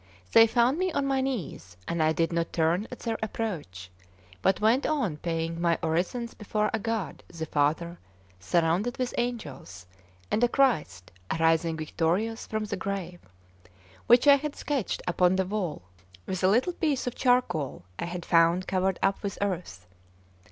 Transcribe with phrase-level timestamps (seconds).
[0.31, 3.91] They found me on my knees; and I did not turn at their approach,
[4.41, 7.99] but went on paying my orisons before a God the Father,
[8.39, 9.85] surrounded with angels,
[10.31, 13.19] and a Christ arising victorious from the grave,
[14.07, 15.83] which I had sketched upon the wall
[16.25, 19.85] with a little piece of charcoal I had found covered up with earth.